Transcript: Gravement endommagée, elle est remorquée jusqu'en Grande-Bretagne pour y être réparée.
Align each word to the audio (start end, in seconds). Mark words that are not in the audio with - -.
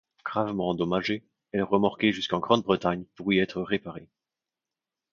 Gravement 0.25 0.69
endommagée, 0.71 1.23
elle 1.51 1.59
est 1.59 1.61
remorquée 1.61 2.11
jusqu'en 2.11 2.39
Grande-Bretagne 2.39 3.03
pour 3.15 3.31
y 3.33 3.37
être 3.37 3.61
réparée. 3.61 4.09